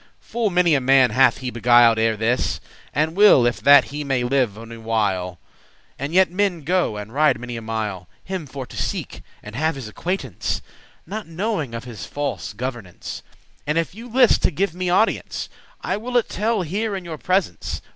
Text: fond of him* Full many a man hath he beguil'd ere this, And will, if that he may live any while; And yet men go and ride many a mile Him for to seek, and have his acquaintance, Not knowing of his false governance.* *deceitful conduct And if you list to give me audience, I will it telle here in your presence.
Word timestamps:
fond 0.17 0.17
of 0.17 0.17
him* 0.17 0.31
Full 0.31 0.49
many 0.49 0.73
a 0.73 0.81
man 0.81 1.11
hath 1.11 1.37
he 1.37 1.51
beguil'd 1.51 1.99
ere 1.99 2.17
this, 2.17 2.59
And 2.91 3.15
will, 3.15 3.45
if 3.45 3.61
that 3.61 3.83
he 3.93 4.03
may 4.03 4.23
live 4.23 4.57
any 4.57 4.77
while; 4.77 5.39
And 5.99 6.11
yet 6.11 6.31
men 6.31 6.61
go 6.61 6.97
and 6.97 7.13
ride 7.13 7.39
many 7.39 7.55
a 7.55 7.61
mile 7.61 8.09
Him 8.23 8.47
for 8.47 8.65
to 8.65 8.75
seek, 8.75 9.21
and 9.43 9.55
have 9.55 9.75
his 9.75 9.87
acquaintance, 9.87 10.63
Not 11.05 11.27
knowing 11.27 11.75
of 11.75 11.83
his 11.83 12.07
false 12.07 12.53
governance.* 12.53 13.21
*deceitful 13.21 13.43
conduct 13.43 13.63
And 13.67 13.77
if 13.77 13.93
you 13.93 14.09
list 14.09 14.41
to 14.41 14.49
give 14.49 14.73
me 14.73 14.89
audience, 14.89 15.49
I 15.81 15.97
will 15.97 16.17
it 16.17 16.29
telle 16.29 16.63
here 16.63 16.95
in 16.95 17.05
your 17.05 17.19
presence. 17.19 17.83